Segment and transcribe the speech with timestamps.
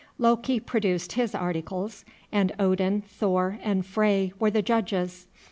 [0.17, 5.27] Loki produced his articles, and Odin, Thor, and Frey were the judges.